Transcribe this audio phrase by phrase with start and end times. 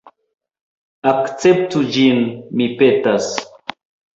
[1.11, 2.25] Akceptu ĝin,
[2.57, 3.33] mi petas!